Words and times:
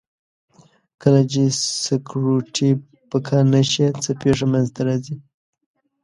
کله 1.01 1.21
چې 1.31 1.41
سکروټې 1.83 2.69
پکه 3.09 3.39
نه 3.53 3.61
شي 3.71 3.85
څه 4.03 4.11
پېښه 4.21 4.45
منځ 4.51 4.67
ته 4.75 4.81
راځي؟ 4.87 5.15